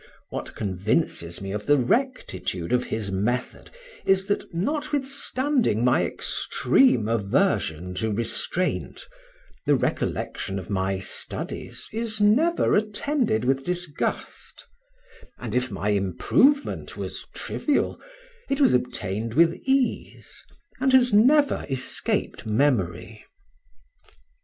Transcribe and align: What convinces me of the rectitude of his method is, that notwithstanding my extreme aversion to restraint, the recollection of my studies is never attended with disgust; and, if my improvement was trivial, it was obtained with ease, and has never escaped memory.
What 0.31 0.55
convinces 0.55 1.41
me 1.43 1.51
of 1.51 1.67
the 1.67 1.77
rectitude 1.77 2.73
of 2.73 2.85
his 2.85 3.11
method 3.11 3.69
is, 4.03 4.25
that 4.25 4.51
notwithstanding 4.51 5.85
my 5.85 6.03
extreme 6.03 7.07
aversion 7.07 7.93
to 8.01 8.11
restraint, 8.11 9.05
the 9.67 9.75
recollection 9.75 10.57
of 10.57 10.71
my 10.71 10.97
studies 10.97 11.87
is 11.93 12.19
never 12.19 12.73
attended 12.73 13.45
with 13.45 13.63
disgust; 13.63 14.65
and, 15.37 15.53
if 15.53 15.69
my 15.69 15.89
improvement 15.89 16.97
was 16.97 17.27
trivial, 17.35 17.99
it 18.49 18.59
was 18.59 18.73
obtained 18.73 19.35
with 19.35 19.53
ease, 19.65 20.43
and 20.79 20.93
has 20.93 21.13
never 21.13 21.67
escaped 21.69 22.43
memory. 22.47 23.23